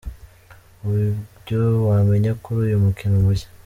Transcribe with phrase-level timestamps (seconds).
[0.83, 3.47] Ibyo wamenya kuri uyu mukino mushya….